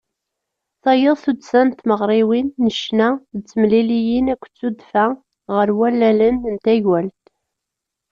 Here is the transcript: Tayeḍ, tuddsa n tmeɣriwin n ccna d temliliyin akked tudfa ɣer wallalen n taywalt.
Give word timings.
Tayeḍ, 0.83 1.17
tuddsa 1.23 1.61
n 1.67 1.69
tmeɣriwin 1.71 2.47
n 2.63 2.67
ccna 2.77 3.09
d 3.37 3.39
temliliyin 3.49 4.31
akked 4.33 4.53
tudfa 4.59 5.05
ɣer 5.55 5.67
wallalen 5.77 6.35
n 6.53 6.55
taywalt. 6.63 7.23